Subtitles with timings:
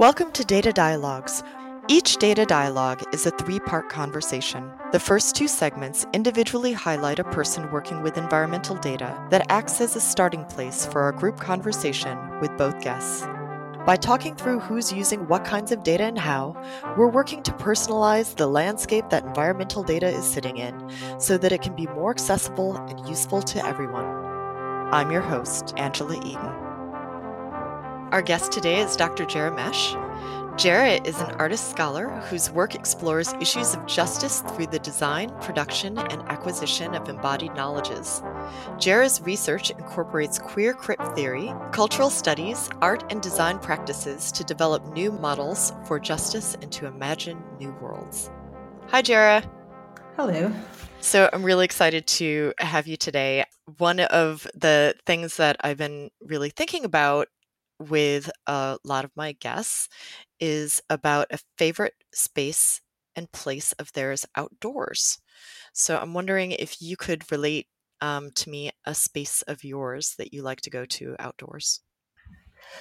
[0.00, 1.42] Welcome to Data Dialogues.
[1.86, 4.72] Each data dialogue is a three part conversation.
[4.92, 9.96] The first two segments individually highlight a person working with environmental data that acts as
[9.96, 13.26] a starting place for our group conversation with both guests.
[13.84, 16.56] By talking through who's using what kinds of data and how,
[16.96, 20.90] we're working to personalize the landscape that environmental data is sitting in
[21.20, 24.06] so that it can be more accessible and useful to everyone.
[24.94, 26.69] I'm your host, Angela Eaton.
[28.12, 29.24] Our guest today is Dr.
[29.24, 29.94] Jarah Moesch.
[30.58, 35.96] Jarah is an artist scholar whose work explores issues of justice through the design, production,
[35.96, 38.20] and acquisition of embodied knowledges.
[38.80, 45.12] Jarah's research incorporates queer crip theory, cultural studies, art, and design practices to develop new
[45.12, 48.28] models for justice and to imagine new worlds.
[48.88, 49.48] Hi, Jarah.
[50.16, 50.52] Hello.
[51.00, 53.44] So I'm really excited to have you today.
[53.78, 57.28] One of the things that I've been really thinking about
[57.80, 59.88] with a lot of my guests
[60.38, 62.80] is about a favorite space
[63.16, 65.18] and place of theirs outdoors.
[65.72, 67.66] So I'm wondering if you could relate
[68.00, 71.80] um, to me a space of yours that you like to go to outdoors.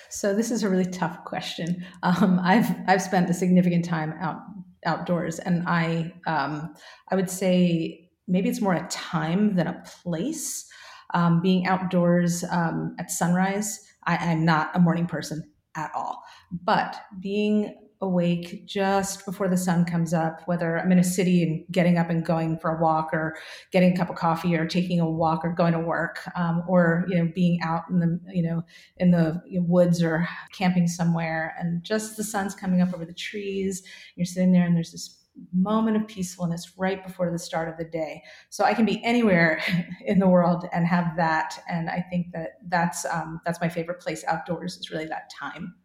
[0.10, 1.86] So this is a really tough question.
[2.04, 4.38] Um, I've I've spent a significant time out
[4.86, 6.74] outdoors, and I um,
[7.10, 10.66] I would say maybe it's more a time than a place.
[11.14, 15.44] Um, being outdoors um, at sunrise I, am not a morning person
[15.76, 16.24] at all.
[16.52, 21.66] But being awake just before the sun comes up, whether I'm in a city and
[21.70, 23.38] getting up and going for a walk, or
[23.72, 27.06] getting a cup of coffee, or taking a walk, or going to work, um, or
[27.10, 28.64] you know being out in the you know
[28.98, 33.84] in the woods or camping somewhere, and just the sun's coming up over the trees.
[34.16, 35.19] You're sitting there, and there's this
[35.54, 38.24] moment of peacefulness right before the start of the day.
[38.50, 39.62] So I can be anywhere
[40.06, 41.62] in the world and have that.
[41.70, 45.76] And I think that that's um, that's my favorite place outdoors is really that time.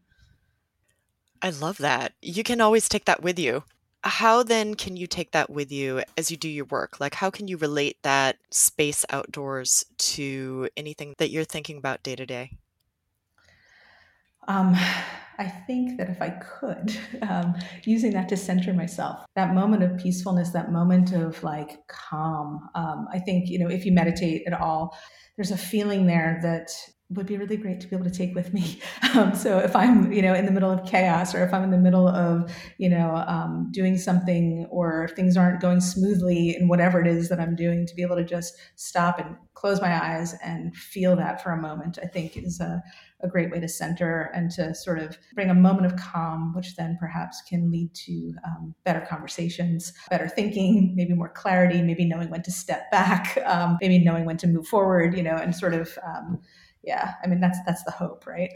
[1.42, 2.14] I love that.
[2.22, 3.64] You can always take that with you.
[4.02, 7.00] How then can you take that with you as you do your work?
[7.00, 12.16] Like, how can you relate that space outdoors to anything that you're thinking about day
[12.16, 12.58] to day?
[14.48, 14.76] Um,
[15.38, 19.98] I think that if I could, um, using that to center myself, that moment of
[19.98, 22.68] peacefulness, that moment of like calm.
[22.74, 24.96] Um, I think, you know, if you meditate at all,
[25.36, 26.70] there's a feeling there that
[27.10, 28.80] would be really great to be able to take with me.
[29.14, 31.70] Um, so if I'm, you know, in the middle of chaos, or if I'm in
[31.70, 37.00] the middle of, you know, um, doing something, or things aren't going smoothly in whatever
[37.00, 40.34] it is that I'm doing, to be able to just stop and close my eyes
[40.42, 42.82] and feel that for a moment, I think is a,
[43.20, 46.74] a great way to center and to sort of bring a moment of calm, which
[46.74, 52.30] then perhaps can lead to um, better conversations, better thinking, maybe more clarity, maybe knowing
[52.30, 55.74] when to step back, um, maybe knowing when to move forward, you know, and sort
[55.74, 56.40] of um,
[56.86, 58.52] yeah, I mean that's that's the hope, right?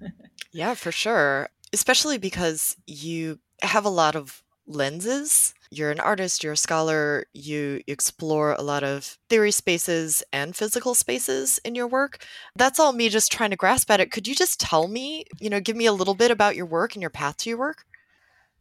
[0.52, 1.48] yeah, for sure.
[1.72, 5.54] Especially because you have a lot of lenses.
[5.70, 10.94] You're an artist, you're a scholar, you explore a lot of theory spaces and physical
[10.94, 12.24] spaces in your work.
[12.54, 14.10] That's all me just trying to grasp at it.
[14.10, 16.94] Could you just tell me, you know, give me a little bit about your work
[16.94, 17.86] and your path to your work?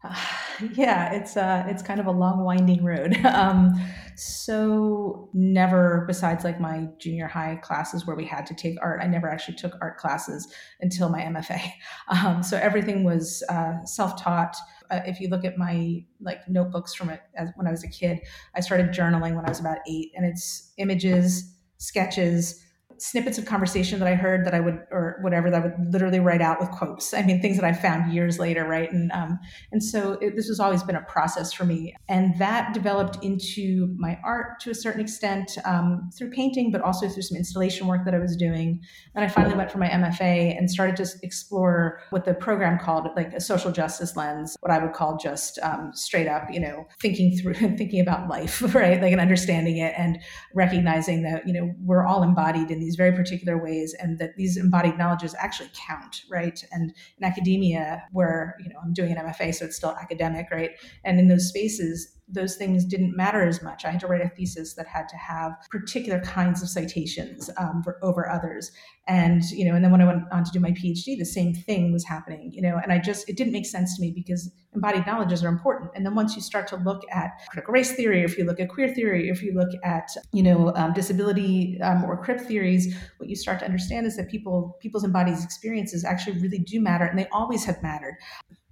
[0.04, 0.16] Uh,
[0.74, 3.18] yeah, it's uh, it's kind of a long, winding road.
[3.26, 3.74] Um,
[4.16, 9.08] so never, besides like my junior high classes where we had to take art, I
[9.08, 10.48] never actually took art classes
[10.80, 11.62] until my MFA.
[12.08, 14.56] Um, so everything was uh, self-taught.
[14.90, 17.88] Uh, if you look at my like notebooks from it as when I was a
[17.88, 18.20] kid,
[18.54, 22.62] I started journaling when I was about eight, and it's images, sketches
[23.02, 26.20] snippets of conversation that I heard that I would, or whatever, that I would literally
[26.20, 27.14] write out with quotes.
[27.14, 28.92] I mean, things that I found years later, right?
[28.92, 29.40] And um,
[29.72, 33.94] and so it, this has always been a process for me, and that developed into
[33.98, 38.06] my art to a certain extent um, through painting, but also through some installation work
[38.06, 38.82] that I was doing.
[39.16, 43.08] And I finally went for my MFA and started to explore what the program called
[43.16, 46.86] like a social justice lens, what I would call just um, straight up, you know,
[47.02, 49.02] thinking through and thinking about life, right?
[49.02, 50.20] Like and understanding it and
[50.54, 54.36] recognizing that you know we're all embodied in these these very particular ways and that
[54.36, 56.64] these embodied knowledges actually count right?
[56.72, 60.72] And in academia where you know i'm doing an mfa so it's still academic right?
[61.06, 63.86] And in those spaces those things didn't matter as much.
[63.86, 67.82] I had to write a thesis that had to have particular kinds of citations um,
[67.84, 68.72] for, over others.
[69.08, 71.54] And, you know, and then when I went on to do my PhD, the same
[71.54, 74.52] thing was happening, you know, and I just, it didn't make sense to me because
[74.74, 75.92] embodied knowledges are important.
[75.96, 78.70] And then once you start to look at critical race theory, if you look at
[78.70, 83.30] queer theory, if you look at, you know, um, disability um, or crip theories, what
[83.30, 87.18] you start to understand is that people, people's embodied experiences actually really do matter and
[87.18, 88.16] they always have mattered.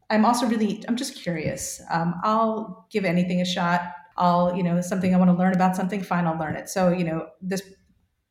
[0.10, 1.82] I'm also really, I'm just curious.
[1.92, 3.94] Um, I'll give anything a shot.
[4.18, 6.68] I'll, you know, something I want to learn about something, fine, I'll learn it.
[6.70, 7.62] So, you know, this,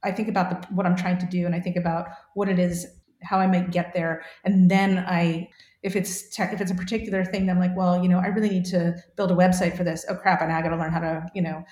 [0.03, 2.59] I think about the, what I'm trying to do and I think about what it
[2.59, 2.87] is,
[3.23, 4.23] how I might get there.
[4.45, 5.49] And then I
[5.83, 8.27] if it's tech, if it's a particular thing, then I'm like, well, you know, I
[8.27, 10.05] really need to build a website for this.
[10.09, 10.43] Oh crap!
[10.43, 11.65] And I got to learn how to, you know,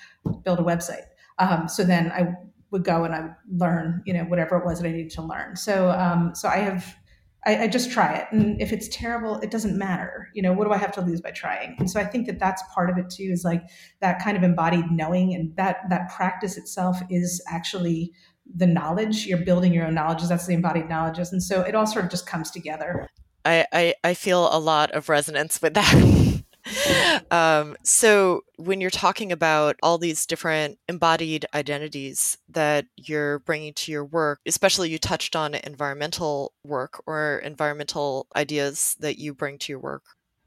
[0.45, 1.07] build a website.
[1.39, 2.35] Um, so then I
[2.71, 5.57] would go and I learn, you know, whatever it was that I needed to learn.
[5.57, 6.97] So, um, so I have,
[7.45, 10.29] I, I, just try it, and if it's terrible, it doesn't matter.
[10.35, 11.77] You know, what do I have to lose by trying?
[11.79, 13.63] And so I think that that's part of it too, is like
[14.01, 18.13] that kind of embodied knowing, and that that practice itself is actually
[18.55, 19.27] the knowledge.
[19.27, 20.29] You're building your own knowledges.
[20.29, 23.09] That's the embodied knowledges, and so it all sort of just comes together.
[23.45, 26.35] I, I, I feel a lot of resonance with that.
[27.31, 33.93] um, so when you're talking about all these different embodied identities that you're bringing to
[33.93, 39.73] your work especially you touched on environmental work or environmental ideas that you bring to
[39.73, 40.03] your work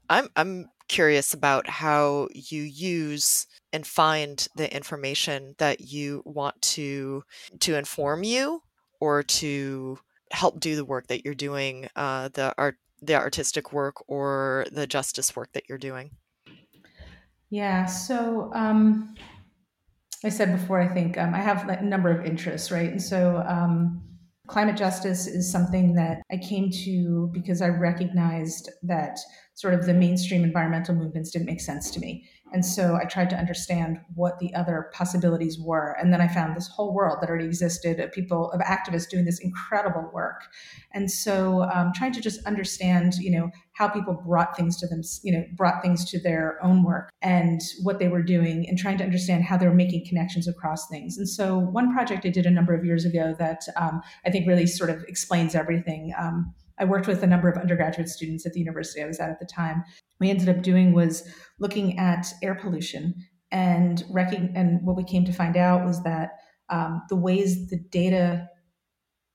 [0.08, 7.22] i'm i'm curious about how you use and find the information that you want to
[7.60, 8.60] to inform you
[8.98, 9.98] or to
[10.32, 14.86] help do the work that you're doing uh, the art the artistic work or the
[14.86, 16.10] justice work that you're doing?
[17.50, 19.14] Yeah, so um,
[20.24, 22.90] I said before, I think um, I have a number of interests, right?
[22.90, 24.02] And so um,
[24.46, 29.18] climate justice is something that I came to because I recognized that
[29.54, 32.24] sort of the mainstream environmental movements didn't make sense to me.
[32.52, 35.96] And so I tried to understand what the other possibilities were.
[36.00, 39.24] And then I found this whole world that already existed of people, of activists doing
[39.24, 40.44] this incredible work.
[40.92, 45.00] And so um, trying to just understand, you know, how people brought things to them,
[45.22, 48.98] you know, brought things to their own work and what they were doing and trying
[48.98, 51.16] to understand how they were making connections across things.
[51.16, 54.46] And so one project I did a number of years ago that um, I think
[54.46, 56.12] really sort of explains everything.
[56.18, 59.30] Um, I worked with a number of undergraduate students at the university I was at
[59.30, 59.84] at the time.
[60.18, 61.28] We ended up doing was
[61.58, 63.14] looking at air pollution
[63.52, 64.04] and
[64.56, 66.38] and what we came to find out was that
[66.70, 68.48] um, the ways the data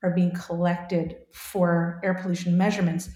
[0.03, 3.09] are being collected for air pollution measurements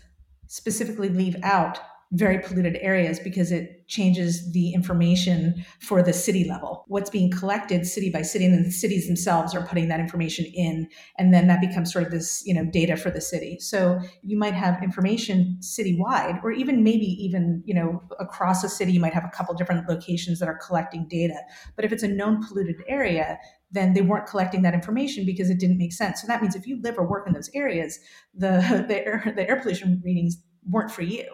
[0.48, 1.80] specifically leave out
[2.12, 6.84] very polluted areas because it changes the information for the city level.
[6.88, 10.46] What's being collected city by city, and then the cities themselves are putting that information
[10.46, 10.88] in,
[11.20, 13.60] and then that becomes sort of this, you know, data for the city.
[13.60, 18.92] So you might have information citywide, or even maybe even, you know, across a city,
[18.92, 21.40] you might have a couple different locations that are collecting data.
[21.76, 23.38] But if it's a known polluted area,
[23.72, 26.22] then they weren't collecting that information because it didn't make sense.
[26.22, 28.00] So that means if you live or work in those areas,
[28.34, 31.26] the the air, the air pollution readings weren't for you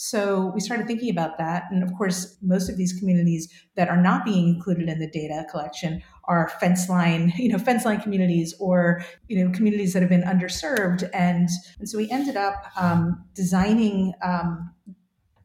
[0.00, 1.64] so we started thinking about that.
[1.72, 5.44] And of course, most of these communities that are not being included in the data
[5.50, 10.08] collection are fence line, you know, fence line communities or, you know, communities that have
[10.08, 11.02] been underserved.
[11.12, 11.48] And,
[11.80, 14.72] and so we ended up um, designing um,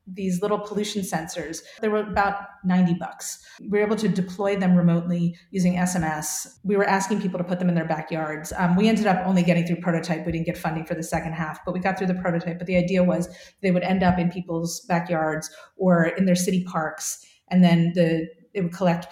[0.06, 1.62] these little pollution sensors.
[1.82, 2.36] They were about
[2.66, 3.40] 90 bucks.
[3.62, 6.60] We were able to deploy them remotely using SMS.
[6.64, 8.52] We were asking people to put them in their backyards.
[8.58, 10.26] Um, we ended up only getting through prototype.
[10.26, 12.58] We didn't get funding for the second half, but we got through the prototype.
[12.58, 13.30] But the idea was
[13.62, 17.26] they would end up in people's backyards or in their city parks.
[17.50, 19.08] And then the it would collect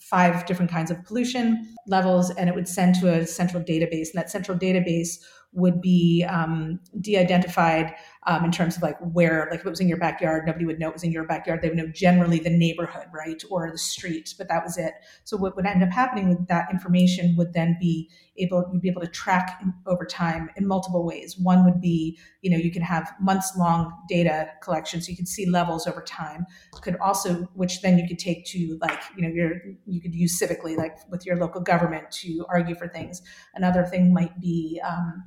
[0.00, 4.08] five different kinds of pollution levels and it would send to a central database.
[4.08, 5.18] And that central database
[5.52, 7.94] would be um, de-identified
[8.26, 10.78] um, in terms of like where, like if it was in your backyard, nobody would
[10.78, 11.60] know it was in your backyard.
[11.62, 14.94] They would know generally the neighborhood, right, or the street, but that was it.
[15.24, 18.88] So what would end up happening with that information would then be able you'd be
[18.88, 21.36] able to track over time in multiple ways.
[21.38, 25.28] One would be, you know, you can have months long data collection, so you could
[25.28, 26.46] see levels over time.
[26.82, 29.52] Could also, which then you could take to like, you know, your
[29.86, 33.22] you could use civically, like with your local government to argue for things.
[33.54, 35.24] Another thing might be um,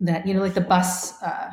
[0.00, 1.50] that you know like the bus uh,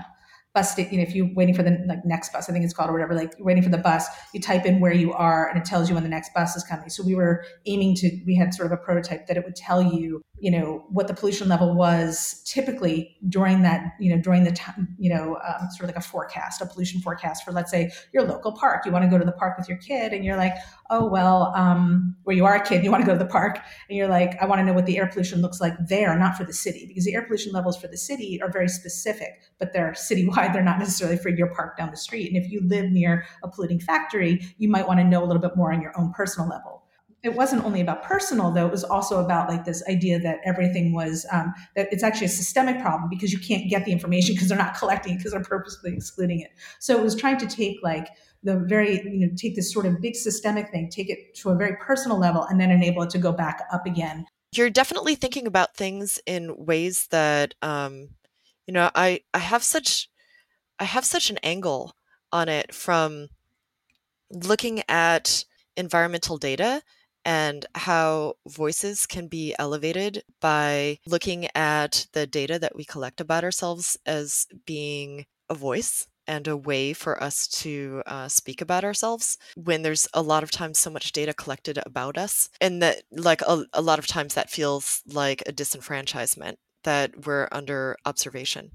[0.53, 2.89] bus you know if you're waiting for the like next bus i think it's called
[2.89, 5.57] or whatever like you're waiting for the bus you type in where you are and
[5.57, 6.89] it tells you when the next bus is coming.
[6.89, 9.81] So we were aiming to we had sort of a prototype that it would tell
[9.81, 14.51] you you know what the pollution level was typically during that you know during the
[14.51, 17.91] time you know um, sort of like a forecast a pollution forecast for let's say
[18.13, 18.85] your local park.
[18.85, 20.53] You want to go to the park with your kid and you're like
[20.89, 23.59] oh well um, where you are a kid you want to go to the park.
[23.89, 26.37] And you're like i want to know what the air pollution looks like there not
[26.37, 26.85] for the city.
[26.85, 30.63] Because the air pollution levels for the city are very specific but they're citywide they're
[30.63, 32.27] not necessarily for your park down the street.
[32.27, 35.41] And if you live near a polluting factory you might want to know a little
[35.41, 36.84] bit more on your own personal level
[37.25, 40.93] it wasn't only about personal though it was also about like this idea that everything
[40.93, 44.47] was um, that it's actually a systemic problem because you can't get the information because
[44.47, 46.51] they're not collecting it because they're purposely excluding it.
[46.79, 48.09] So it was trying to take like
[48.43, 51.55] the very you know take this sort of big systemic thing take it to a
[51.55, 54.25] very personal level and then enable it to go back up again.
[54.53, 58.09] You're definitely thinking about things in ways that um,
[58.67, 60.09] you know i i have such
[60.79, 61.95] i have such an angle
[62.31, 63.29] on it from
[64.31, 65.43] looking at
[65.77, 66.81] environmental data
[67.25, 73.43] and how voices can be elevated by looking at the data that we collect about
[73.43, 79.37] ourselves as being a voice and a way for us to uh, speak about ourselves
[79.55, 83.41] when there's a lot of times so much data collected about us and that like
[83.41, 88.71] a, a lot of times that feels like a disenfranchisement that we're under observation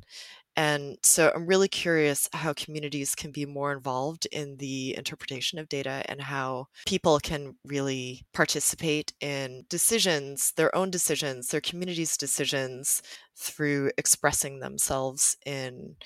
[0.61, 5.71] and so I'm really curious how communities can be more involved in the interpretation of
[5.71, 13.01] data and how people can really participate in decisions, their own decisions, their community's decisions
[13.39, 15.97] through expressing themselves in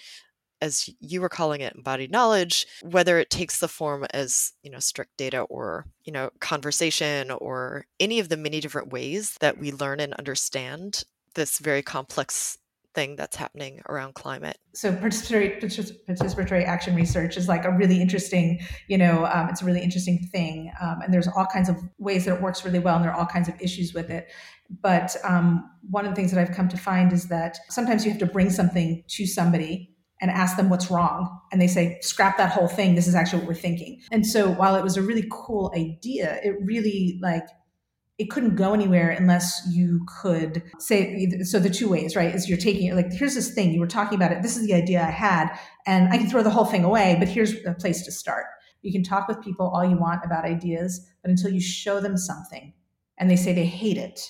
[0.61, 4.79] as you were calling it embodied knowledge whether it takes the form as you know
[4.79, 9.73] strict data or you know conversation or any of the many different ways that we
[9.73, 11.03] learn and understand
[11.35, 12.57] this very complex
[12.95, 14.59] thing that's happening around climate.
[14.75, 15.61] So participatory,
[16.09, 20.29] participatory action research is like a really interesting, you know, um, it's a really interesting
[20.33, 20.73] thing.
[20.81, 23.19] Um, and there's all kinds of ways that it works really well and there are
[23.19, 24.31] all kinds of issues with it.
[24.83, 28.11] But um, one of the things that I've come to find is that sometimes you
[28.11, 31.39] have to bring something to somebody and ask them what's wrong.
[31.53, 32.95] And they say, scrap that whole thing.
[32.95, 34.01] This is actually what we're thinking.
[34.11, 37.45] And so while it was a really cool idea, it really like
[38.19, 42.59] it couldn't go anywhere unless you could say so the two ways right is you're
[42.59, 45.03] taking it like here's this thing you were talking about it this is the idea
[45.03, 45.49] i had
[45.87, 48.47] and i can throw the whole thing away but here's a place to start.
[48.83, 52.19] You can talk with people all you want about ideas but until you show them
[52.19, 52.75] something
[53.19, 54.21] and they say they hate it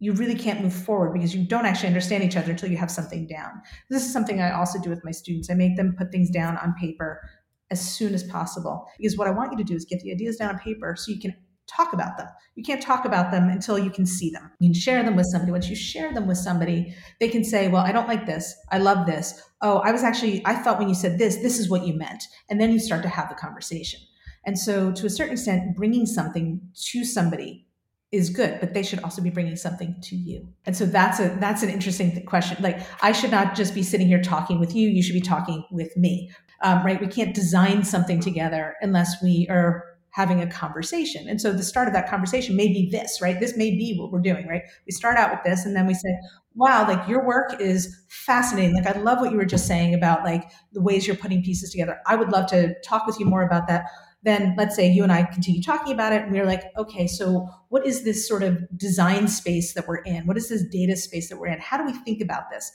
[0.00, 2.90] you really can't move forward because you don't actually understand each other until you have
[2.90, 3.62] something down.
[3.88, 5.48] This is something i also do with my students.
[5.48, 7.22] I make them put things down on paper
[7.70, 10.36] as soon as possible because what i want you to do is get the ideas
[10.36, 11.34] down on paper so you can
[11.66, 12.28] talk about them.
[12.54, 14.50] You can't talk about them until you can see them.
[14.60, 15.52] You can share them with somebody.
[15.52, 18.54] Once you share them with somebody, they can say, Well, I don't like this.
[18.70, 19.40] I love this.
[19.60, 22.24] Oh, I was actually, I thought when you said this, this is what you meant.
[22.50, 24.00] And then you start to have the conversation.
[24.46, 27.66] And so, to a certain extent, bringing something to somebody
[28.14, 31.36] is good but they should also be bringing something to you and so that's a
[31.40, 34.88] that's an interesting question like i should not just be sitting here talking with you
[34.88, 36.30] you should be talking with me
[36.62, 41.28] um, right we can't design something together unless we are having a conversation.
[41.28, 43.40] And so the start of that conversation may be this, right?
[43.40, 44.62] This may be what we're doing, right?
[44.86, 46.16] We start out with this and then we say,
[46.54, 48.76] wow, like your work is fascinating.
[48.76, 51.72] Like I love what you were just saying about like the ways you're putting pieces
[51.72, 51.98] together.
[52.06, 53.86] I would love to talk with you more about that.
[54.22, 57.48] Then let's say you and I continue talking about it and we're like, okay, so
[57.70, 60.28] what is this sort of design space that we're in?
[60.28, 61.58] What is this data space that we're in?
[61.58, 62.70] How do we think about this?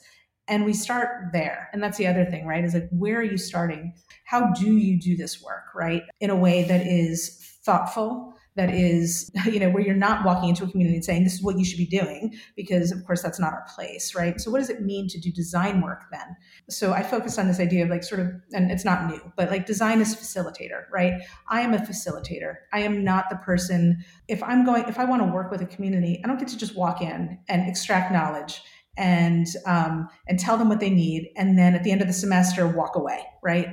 [0.49, 1.69] And we start there.
[1.71, 2.63] And that's the other thing right?
[2.63, 3.93] Is like where are you starting?
[4.25, 6.03] How do you do this work right?
[6.19, 10.63] In a way that is thoughtful that is you know where you're not walking into
[10.63, 13.39] a community and saying this is what you should be doing because of course that's
[13.39, 14.39] not our place right?
[14.41, 16.35] So what does it mean to do design work then?
[16.69, 19.49] So i focus on this idea of like sort of and it's not new but
[19.49, 21.21] like design is facilitator right?
[21.47, 22.55] I am a facilitator.
[22.73, 25.65] I am not the person if i'm going if i want to work with a
[25.65, 28.61] community i don't get to just walk in and extract knowledge
[28.99, 32.13] and um, and tell them what they need, and then at the end of the
[32.13, 33.23] semester walk away.
[33.41, 33.69] Right?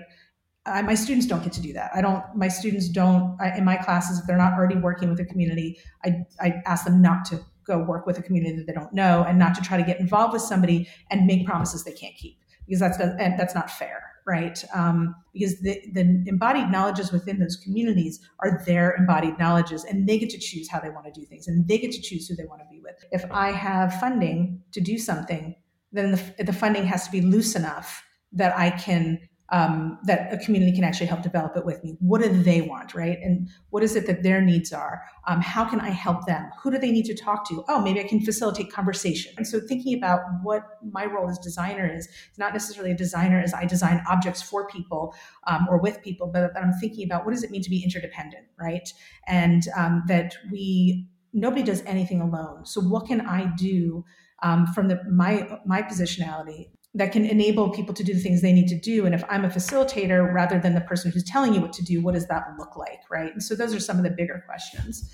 [0.64, 1.90] I, my students don't get to do that.
[1.94, 2.24] I don't.
[2.34, 5.78] My students don't I, in my classes if they're not already working with a community.
[6.04, 9.24] I I ask them not to go work with a community that they don't know,
[9.28, 12.38] and not to try to get involved with somebody and make promises they can't keep
[12.66, 14.62] because that's that's not fair right?
[14.74, 20.18] Um, because the, the embodied knowledges within those communities are their embodied knowledges, and they
[20.18, 22.34] get to choose how they want to do things, and they get to choose who
[22.34, 22.96] they want to be with.
[23.12, 25.54] If I have funding to do something,
[25.92, 30.38] then the, the funding has to be loose enough that I can um, that a
[30.38, 31.96] community can actually help develop it with me.
[32.00, 33.18] What do they want, right?
[33.22, 35.02] And what is it that their needs are?
[35.26, 36.50] Um, how can I help them?
[36.62, 37.64] Who do they need to talk to?
[37.68, 39.32] Oh, maybe I can facilitate conversation.
[39.36, 43.40] And so thinking about what my role as designer is, it's not necessarily a designer
[43.40, 45.14] as I design objects for people
[45.46, 47.82] um, or with people, but that I'm thinking about what does it mean to be
[47.82, 48.88] interdependent, right?
[49.26, 52.64] And um, that we nobody does anything alone.
[52.64, 54.04] So what can I do?
[54.42, 58.54] Um, from the my my positionality that can enable people to do the things they
[58.54, 59.04] need to do.
[59.04, 62.00] And if I'm a facilitator rather than the person who's telling you what to do,
[62.02, 63.00] what does that look like?
[63.10, 63.30] Right.
[63.30, 65.12] And so those are some of the bigger questions.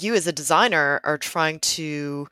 [0.00, 2.28] You, as a designer, are trying to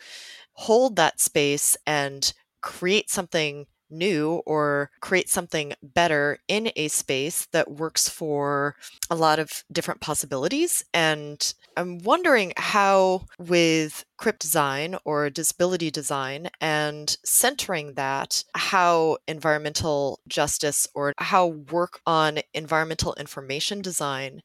[0.53, 7.71] hold that space and create something new or create something better in a space that
[7.71, 8.75] works for
[9.11, 10.85] a lot of different possibilities.
[10.93, 20.21] And I'm wondering how, with crip design or disability design and centering that, how environmental
[20.29, 24.43] justice or how work on environmental information design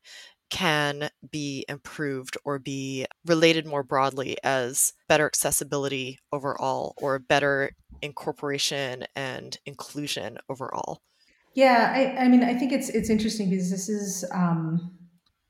[0.52, 9.06] can be improved or be related more broadly as better accessibility overall or better incorporation
[9.16, 11.02] and inclusion overall.
[11.54, 14.98] Yeah, I, I mean, I think it's it's interesting because this is um,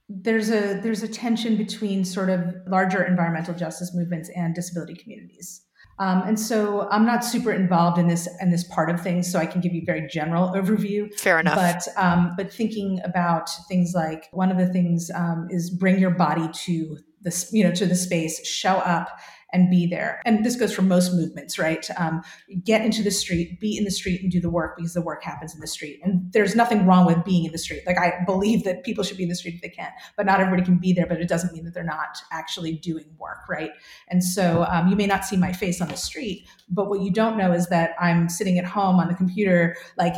[0.09, 5.61] there's a there's a tension between sort of larger environmental justice movements and disability communities.
[5.99, 9.39] Um, and so I'm not super involved in this in this part of things, so
[9.39, 11.13] I can give you a very general overview.
[11.19, 11.55] Fair enough.
[11.55, 16.11] But um, but thinking about things like one of the things um, is bring your
[16.11, 19.19] body to this you know to the space, show up
[19.53, 20.21] and be there.
[20.25, 21.85] And this goes for most movements, right?
[21.97, 22.21] Um,
[22.63, 25.23] get into the street, be in the street, and do the work because the work
[25.23, 25.99] happens in the street.
[26.03, 27.83] And there's nothing wrong with being in the street.
[27.85, 30.39] Like I believe that people should be in the street if they can, but not
[30.39, 31.05] everybody can be there.
[31.05, 33.71] But it doesn't mean that they're not actually doing work, right?
[34.07, 37.11] And so um, you may not see my face on the street, but what you
[37.11, 40.15] don't know is that I'm sitting at home on the computer, like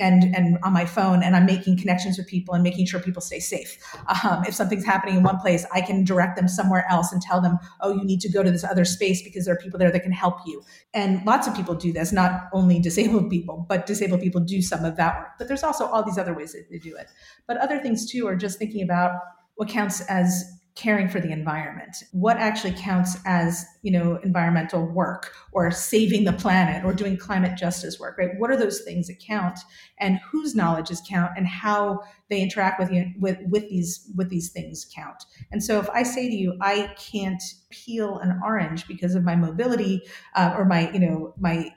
[0.00, 3.22] and and on my phone, and I'm making connections with people and making sure people
[3.22, 3.78] stay safe.
[4.24, 7.40] Um, if something's happening in one place, I can direct them somewhere else and tell
[7.40, 9.90] them, oh, you need to go to this other space because there are people there
[9.90, 10.62] that can help you.
[10.94, 14.84] And lots of people do this, not only disabled people, but disabled people do some
[14.84, 15.28] of that work.
[15.38, 17.08] But there's also all these other ways that they do it.
[17.46, 19.20] But other things too are just thinking about
[19.56, 22.04] what counts as caring for the environment.
[22.12, 27.58] What actually counts as you know environmental work or saving the planet or doing climate
[27.58, 28.30] justice work right?
[28.38, 29.58] What are those things that count
[29.98, 34.50] and whose knowledges count and how they interact with you with with these with these
[34.50, 35.24] things count?
[35.52, 39.36] And so if i say to you i can't peel an orange because of my
[39.36, 40.02] mobility
[40.34, 41.72] uh, or my you know my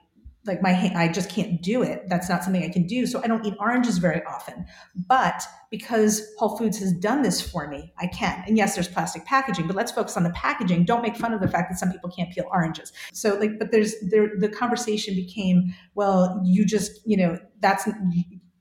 [0.45, 2.03] like my I just can't do it.
[2.07, 3.05] That's not something I can do.
[3.05, 4.65] So I don't eat oranges very often.
[5.07, 8.43] But because Whole Foods has done this for me, I can.
[8.45, 10.85] And yes, there's plastic packaging, but let's focus on the packaging.
[10.85, 12.91] Don't make fun of the fact that some people can't peel oranges.
[13.13, 17.87] So like, but there's there the conversation became, well, you just, you know, that's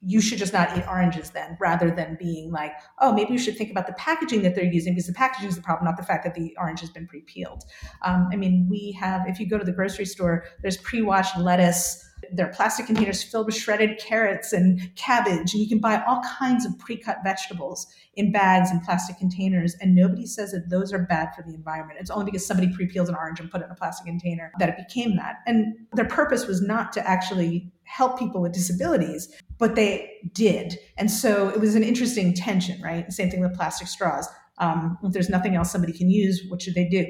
[0.04, 3.56] you should just not eat oranges then rather than being like oh maybe you should
[3.56, 6.02] think about the packaging that they're using because the packaging is the problem not the
[6.02, 7.64] fact that the orange has been pre-peeled.
[8.02, 12.08] Um, i mean we have if you go to the grocery store there's pre-washed lettuce.
[12.32, 16.22] There are plastic containers filled with shredded carrots and cabbage and you can buy all
[16.38, 21.00] kinds of pre-cut vegetables in bags and plastic containers and nobody says that those are
[21.00, 21.98] bad for the environment.
[22.00, 24.68] It's only because somebody pre-peeled an orange and put it in a plastic container that
[24.68, 25.38] it became that.
[25.46, 30.78] And their purpose was not to actually help people with disabilities, but they did.
[30.96, 33.12] And so it was an interesting tension, right?
[33.12, 34.26] Same thing with plastic straws.
[34.58, 37.04] Um, if there's nothing else somebody can use, what should they do?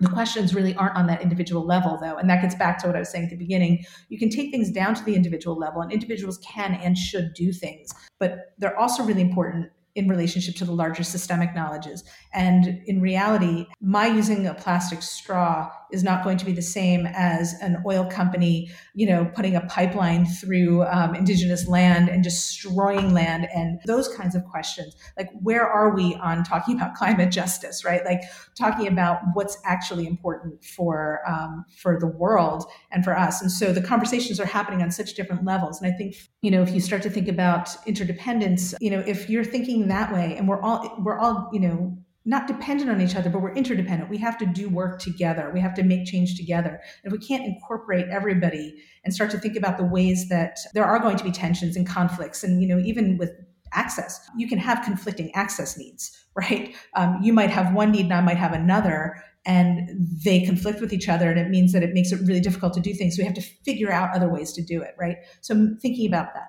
[0.00, 2.16] The questions really aren't on that individual level, though.
[2.16, 3.84] And that gets back to what I was saying at the beginning.
[4.08, 7.52] You can take things down to the individual level, and individuals can and should do
[7.52, 7.90] things.
[8.18, 12.04] But they're also really important in relationship to the larger systemic knowledges.
[12.34, 17.06] And in reality, my using a plastic straw is not going to be the same
[17.06, 23.12] as an oil company, you know, putting a pipeline through um, indigenous land and destroying
[23.12, 24.96] land and those kinds of questions.
[25.16, 28.04] Like, where are we on talking about climate justice, right?
[28.04, 28.22] Like,
[28.56, 33.40] talking about what's actually important for um, for the world and for us.
[33.40, 35.80] And so the conversations are happening on such different levels.
[35.80, 39.28] And I think, you know, if you start to think about interdependence, you know, if
[39.28, 43.14] you're thinking that way, and we're all we're all, you know, not dependent on each
[43.14, 44.10] other, but we're interdependent.
[44.10, 45.50] We have to do work together.
[45.54, 46.80] We have to make change together.
[47.04, 50.98] And we can't incorporate everybody and start to think about the ways that there are
[50.98, 52.42] going to be tensions and conflicts.
[52.42, 53.30] And, you know, even with
[53.72, 56.74] access, you can have conflicting access needs, right?
[56.96, 59.22] Um, you might have one need and I might have another.
[59.46, 62.74] And they conflict with each other, and it means that it makes it really difficult
[62.74, 63.14] to do things.
[63.14, 65.18] So we have to figure out other ways to do it, right?
[65.40, 66.48] So I'm thinking about that.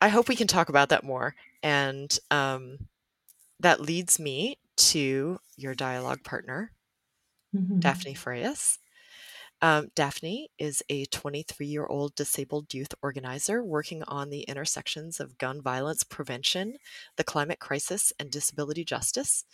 [0.00, 1.34] I hope we can talk about that more.
[1.62, 2.78] And um,
[3.60, 6.72] that leads me to your dialogue partner,
[7.54, 7.80] mm-hmm.
[7.80, 8.78] Daphne Frias.
[9.60, 15.36] Um, Daphne is a 23 year old disabled youth organizer working on the intersections of
[15.36, 16.76] gun violence prevention,
[17.16, 19.44] the climate crisis, and disability justice.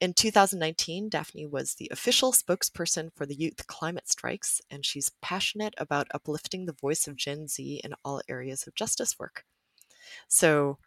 [0.00, 5.74] In 2019, Daphne was the official spokesperson for the Youth Climate Strikes, and she's passionate
[5.76, 9.44] about uplifting the voice of Gen Z in all areas of justice work.
[10.26, 10.78] So,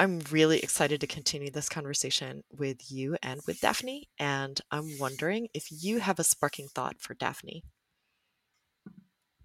[0.00, 4.08] I'm really excited to continue this conversation with you and with Daphne.
[4.18, 7.64] And I'm wondering if you have a sparking thought for Daphne.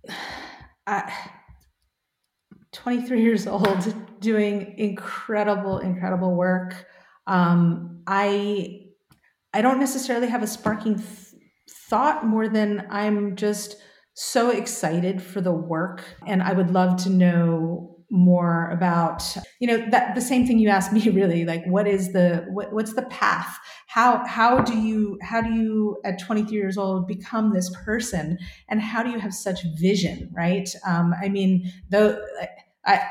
[0.86, 1.10] Uh,
[2.74, 6.88] 23 years old, doing incredible, incredible work.
[7.26, 8.82] Um, I
[9.54, 13.78] I don't necessarily have a sparking th- thought more than I'm just
[14.14, 19.24] so excited for the work, and I would love to know more about
[19.60, 22.72] you know that the same thing you asked me really like what is the what,
[22.72, 23.58] what's the path?
[23.88, 28.38] How how do you how do you at 23 years old become this person?
[28.70, 30.70] And how do you have such vision right?
[30.88, 32.24] Um, i mean though
[32.86, 33.02] i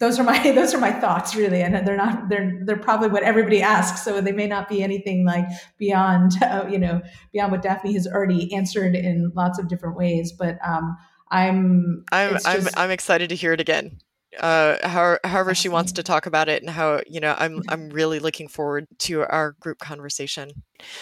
[0.00, 3.22] those are my those are my thoughts really and they're not they're they're probably what
[3.22, 5.46] everybody asks so they may not be anything like
[5.78, 7.00] beyond uh, you know
[7.32, 10.96] beyond what daphne has already answered in lots of different ways but um
[11.30, 13.98] i'm i'm i'm, I'm excited to hear it again
[14.40, 17.88] uh, how, however she wants to talk about it and how you know i'm i'm
[17.90, 20.50] really looking forward to our group conversation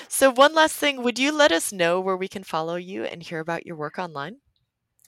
[0.08, 3.22] so one last thing would you let us know where we can follow you and
[3.22, 4.36] hear about your work online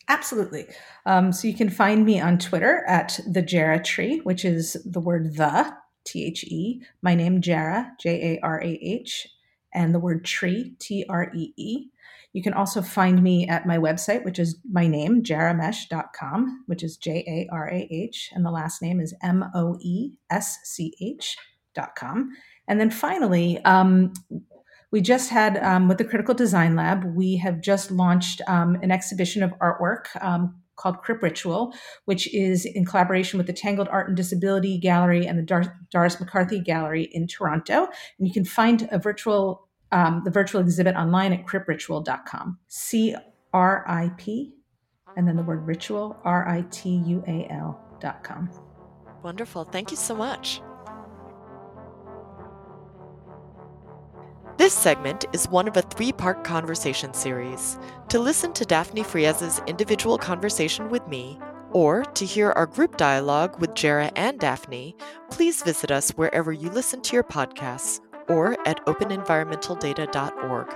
[0.08, 0.66] Absolutely.
[1.06, 5.00] Um, so you can find me on Twitter at the Jarah Tree, which is the
[5.00, 6.82] word the T H E.
[7.02, 9.26] My name Jarah J A R A H,
[9.72, 11.86] and the word tree T R E E.
[12.34, 16.96] You can also find me at my website, which is my name, jarahmoesch.com, which is
[16.96, 20.92] J A R A H, and the last name is M O E S C
[21.00, 22.30] H.com.
[22.66, 24.12] And then finally, um,
[24.90, 28.90] we just had um, with the Critical Design Lab, we have just launched um, an
[28.90, 31.72] exhibition of artwork um, called Crip Ritual,
[32.06, 36.18] which is in collaboration with the Tangled Art and Disability Gallery and the Dar- Doris
[36.18, 37.88] McCarthy Gallery in Toronto.
[38.18, 42.58] And you can find a virtual um, the virtual exhibit online at cripritual.com.
[42.68, 43.14] C
[43.52, 44.52] R I P,
[45.16, 48.50] and then the word ritual, R I T U A L.com.
[49.22, 49.64] Wonderful.
[49.64, 50.60] Thank you so much.
[54.58, 57.78] This segment is one of a three part conversation series.
[58.08, 61.38] To listen to Daphne Frias's individual conversation with me,
[61.70, 64.96] or to hear our group dialogue with Jarah and Daphne,
[65.30, 70.74] please visit us wherever you listen to your podcasts or at openenvironmentaldata.org.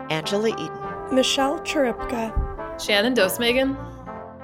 [0.10, 0.80] Angela Eaton,
[1.12, 2.32] Michelle Charipka,
[2.80, 3.76] Shannon Dosmegan,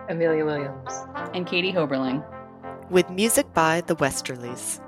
[0.10, 1.06] Amelia Williams,
[1.38, 2.26] and Katie Hoberling.
[2.90, 4.82] With music by the Westerlies.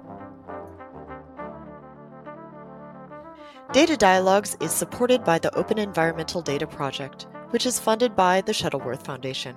[3.72, 8.54] Data Dialogues is supported by the Open Environmental Data Project, which is funded by the
[8.54, 9.56] Shuttleworth Foundation.